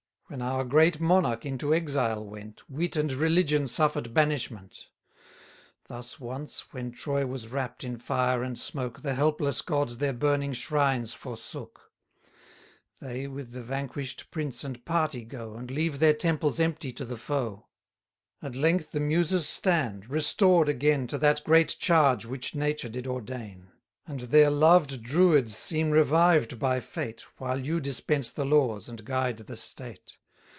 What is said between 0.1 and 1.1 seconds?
When our great